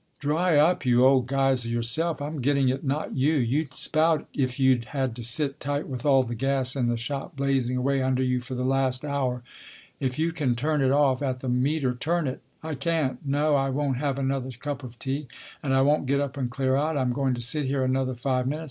"Dry 0.19 0.57
up, 0.57 0.83
you 0.83 1.05
old 1.05 1.27
Geyser, 1.27 1.69
yourself. 1.69 2.23
I'm 2.23 2.41
getting 2.41 2.69
it, 2.69 2.83
not 2.83 3.15
you. 3.15 3.35
You'd 3.35 3.75
spout 3.75 4.27
if 4.33 4.59
you'd 4.59 4.85
had 4.85 5.15
to 5.17 5.21
sit 5.21 5.59
tight 5.59 5.87
with 5.87 6.07
all 6.07 6.23
the 6.23 6.33
gas 6.33 6.75
in 6.75 6.87
the 6.87 6.97
shop 6.97 7.35
blazing 7.35 7.77
away 7.77 8.01
under 8.01 8.23
you 8.23 8.41
for 8.41 8.55
the 8.55 8.63
last 8.65 9.05
hour. 9.05 9.43
If 9.99 10.17
you 10.17 10.31
can 10.31 10.55
turn 10.55 10.81
it 10.81 10.89
off 10.91 11.21
at 11.21 11.41
the 11.41 11.49
meter, 11.49 11.93
turn 11.93 12.25
it. 12.27 12.41
I 12.63 12.73
can't. 12.73 13.23
No, 13.27 13.53
I 13.55 13.69
won't 13.69 13.97
have 13.97 14.17
another 14.17 14.49
cup 14.49 14.83
of 14.83 14.97
tea. 14.97 15.27
And 15.61 15.71
I 15.71 15.81
won't 15.83 16.07
get 16.07 16.19
up 16.19 16.35
and 16.35 16.49
clear 16.49 16.75
out, 16.75 16.97
I'm 16.97 17.13
going 17.13 17.35
to 17.35 17.41
sit 17.43 17.67
here 17.67 17.83
another 17.83 18.15
five 18.15 18.47
minutes. 18.47 18.59